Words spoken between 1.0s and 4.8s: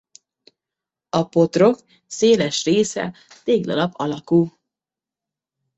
A potroh széles része téglalap alakú.